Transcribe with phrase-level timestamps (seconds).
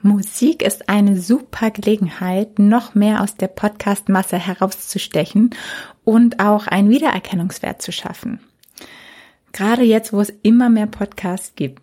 [0.00, 5.50] Musik ist eine super Gelegenheit, noch mehr aus der Podcast-Masse herauszustechen
[6.04, 8.38] und auch einen Wiedererkennungswert zu schaffen.
[9.50, 11.82] Gerade jetzt, wo es immer mehr Podcasts gibt.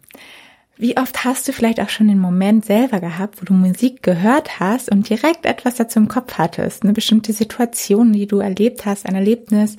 [0.77, 4.61] Wie oft hast du vielleicht auch schon den Moment selber gehabt, wo du Musik gehört
[4.61, 6.83] hast und direkt etwas dazu im Kopf hattest?
[6.83, 9.75] Eine bestimmte Situation, die du erlebt hast, ein Erlebnis,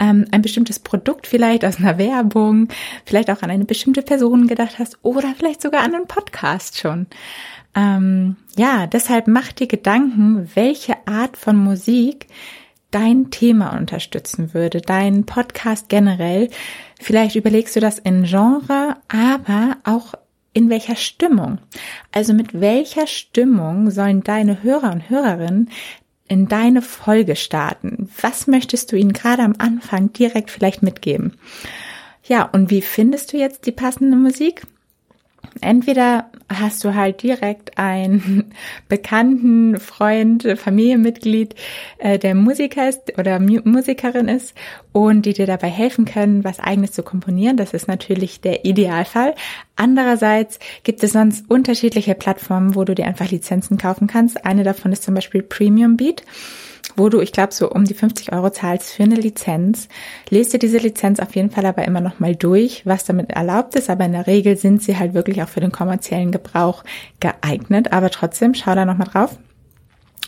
[0.00, 2.68] ähm, ein bestimmtes Produkt vielleicht aus einer Werbung,
[3.06, 7.06] vielleicht auch an eine bestimmte Person gedacht hast oder vielleicht sogar an einen Podcast schon.
[7.74, 12.26] Ähm, ja, deshalb mach dir Gedanken, welche Art von Musik
[12.90, 16.50] dein Thema unterstützen würde, dein Podcast generell.
[17.00, 20.14] Vielleicht überlegst du das in Genre, aber auch
[20.52, 21.58] in welcher Stimmung.
[22.12, 25.70] Also mit welcher Stimmung sollen deine Hörer und Hörerinnen
[26.28, 28.10] in deine Folge starten?
[28.20, 31.38] Was möchtest du ihnen gerade am Anfang direkt vielleicht mitgeben?
[32.24, 34.62] Ja, und wie findest du jetzt die passende Musik?
[35.60, 38.52] Entweder hast du halt direkt einen
[38.88, 41.54] bekannten Freund, Familienmitglied,
[41.98, 44.54] äh, der Musiker ist oder Musikerin ist
[44.92, 47.56] und die dir dabei helfen können, was eigenes zu komponieren.
[47.56, 49.34] Das ist natürlich der Idealfall.
[49.76, 54.44] Andererseits gibt es sonst unterschiedliche Plattformen, wo du dir einfach Lizenzen kaufen kannst.
[54.44, 56.22] Eine davon ist zum Beispiel Premium Beat
[56.96, 59.88] wo du, ich glaube, so um die 50 Euro zahlst für eine Lizenz.
[60.30, 63.74] Lest dir diese Lizenz auf jeden Fall aber immer noch mal durch, was damit erlaubt
[63.74, 63.90] ist.
[63.90, 66.84] Aber in der Regel sind sie halt wirklich auch für den kommerziellen Gebrauch
[67.20, 67.92] geeignet.
[67.92, 69.38] Aber trotzdem, schau da noch mal drauf.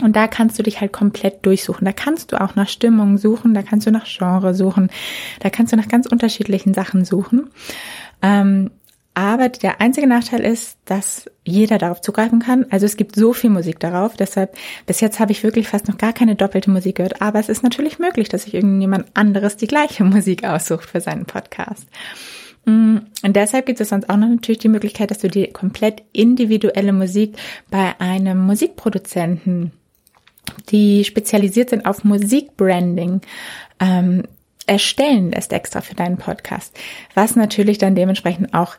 [0.01, 1.85] Und da kannst du dich halt komplett durchsuchen.
[1.85, 4.89] Da kannst du auch nach Stimmung suchen, da kannst du nach Genre suchen,
[5.39, 7.49] da kannst du nach ganz unterschiedlichen Sachen suchen.
[8.21, 8.71] Ähm,
[9.13, 12.65] aber der einzige Nachteil ist, dass jeder darauf zugreifen kann.
[12.71, 14.17] Also es gibt so viel Musik darauf.
[14.17, 14.57] Deshalb,
[14.87, 17.21] bis jetzt habe ich wirklich fast noch gar keine doppelte Musik gehört.
[17.21, 21.25] Aber es ist natürlich möglich, dass sich irgendjemand anderes die gleiche Musik aussucht für seinen
[21.25, 21.87] Podcast.
[22.65, 26.01] Mm, und deshalb gibt es sonst auch noch natürlich die Möglichkeit, dass du die komplett
[26.11, 27.37] individuelle Musik
[27.69, 29.71] bei einem Musikproduzenten,
[30.69, 33.21] die spezialisiert sind auf Musikbranding,
[33.79, 34.23] ähm,
[34.67, 36.75] erstellen lässt extra für deinen Podcast,
[37.13, 38.77] was natürlich dann dementsprechend auch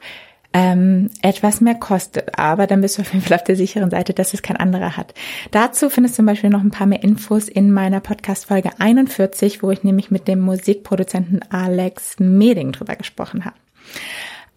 [0.56, 2.38] ähm, etwas mehr kostet.
[2.38, 4.96] Aber dann bist du auf jeden Fall auf der sicheren Seite, dass es kein anderer
[4.96, 5.12] hat.
[5.50, 9.70] Dazu findest du zum Beispiel noch ein paar mehr Infos in meiner Podcast-Folge 41, wo
[9.70, 13.56] ich nämlich mit dem Musikproduzenten Alex Meding drüber gesprochen habe.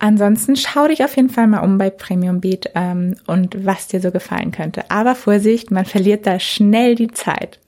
[0.02, 4.00] Ansonsten schau dich auf jeden Fall mal um bei Premium Beat ähm, und was dir
[4.00, 4.90] so gefallen könnte.
[4.90, 7.60] Aber Vorsicht, man verliert da schnell die Zeit.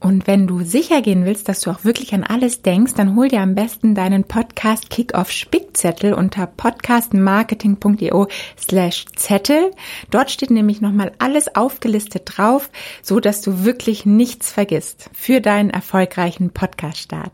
[0.00, 3.28] Und wenn du sicher gehen willst, dass du auch wirklich an alles denkst, dann hol
[3.28, 9.72] dir am besten deinen Podcast Kickoff Spickzettel unter podcastmarketing.io slash Zettel.
[10.10, 12.70] Dort steht nämlich nochmal alles aufgelistet drauf,
[13.02, 17.32] so dass du wirklich nichts vergisst für deinen erfolgreichen Podcast-Start.